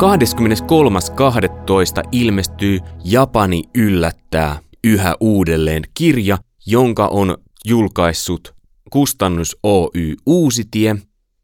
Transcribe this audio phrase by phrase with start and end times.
[0.00, 0.06] 23.12.
[2.12, 8.54] ilmestyy Japani yllättää yhä uudelleen kirja, jonka on julkaissut
[8.90, 10.96] Kustannus Oy Uusitie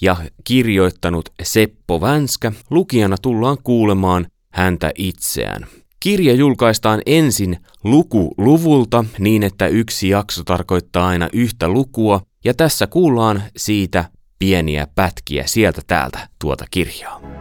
[0.00, 2.52] ja kirjoittanut Seppo Vänskä.
[2.70, 5.66] Lukijana tullaan kuulemaan häntä itseään.
[6.00, 12.86] Kirja julkaistaan ensin luku luvulta niin, että yksi jakso tarkoittaa aina yhtä lukua, ja tässä
[12.86, 14.04] kuullaan siitä
[14.38, 17.39] pieniä pätkiä sieltä täältä tuota kirjaa.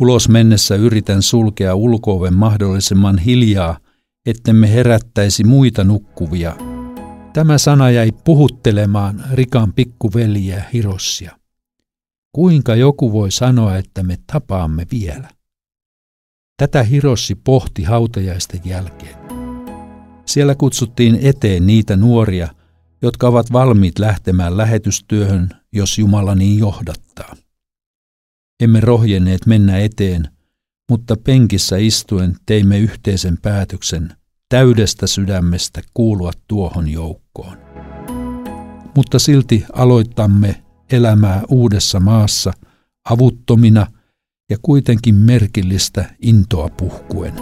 [0.00, 3.78] Ulos mennessä yritän sulkea ulkooven mahdollisimman hiljaa,
[4.26, 6.56] ettemme herättäisi muita nukkuvia.
[7.32, 11.38] Tämä sana jäi puhuttelemaan Rikan pikkuveliä Hirossia.
[12.32, 15.28] Kuinka joku voi sanoa, että me tapaamme vielä?
[16.56, 19.16] Tätä Hirossi pohti hautajaisten jälkeen.
[20.26, 22.48] Siellä kutsuttiin eteen niitä nuoria,
[23.02, 27.05] jotka ovat valmiit lähtemään lähetystyöhön, jos Jumala niin johdattaa.
[28.60, 30.28] Emme rohjenneet mennä eteen,
[30.90, 34.12] mutta penkissä istuen teimme yhteisen päätöksen
[34.48, 37.58] täydestä sydämestä kuulua tuohon joukkoon.
[38.96, 42.52] Mutta silti aloittamme elämää uudessa maassa
[43.10, 43.86] avuttomina
[44.50, 47.34] ja kuitenkin merkillistä intoa puhkuen.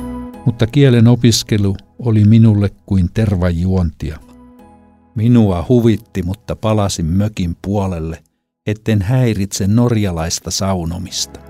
[0.46, 4.18] Mutta kielen opiskelu oli minulle kuin tervajuontia.
[5.14, 8.22] Minua huvitti, mutta palasin mökin puolelle,
[8.66, 11.40] etten häiritse norjalaista saunomista.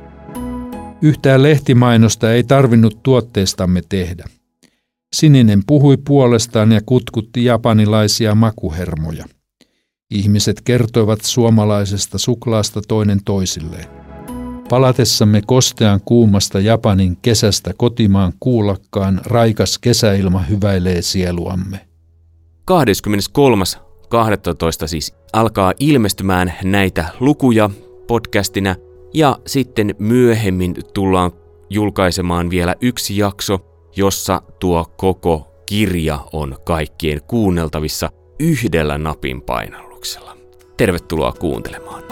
[1.02, 4.24] Yhtään lehtimainosta ei tarvinnut tuotteestamme tehdä.
[5.14, 9.24] Sininen puhui puolestaan ja kutkutti japanilaisia makuhermoja.
[10.10, 13.86] Ihmiset kertoivat suomalaisesta suklaasta toinen toisilleen.
[14.68, 21.80] Palatessamme kostean kuumasta Japanin kesästä kotimaan kuulakkaan raikas kesäilma hyväilee sieluamme.
[22.70, 24.86] 23.12.
[24.86, 27.70] siis alkaa ilmestymään näitä lukuja
[28.06, 28.76] podcastina
[29.14, 31.30] ja sitten myöhemmin tullaan
[31.70, 33.58] julkaisemaan vielä yksi jakso,
[33.96, 40.36] jossa tuo koko kirja on kaikkien kuunneltavissa yhdellä napin painalluksella.
[40.76, 42.02] Tervetuloa kuuntelemaan.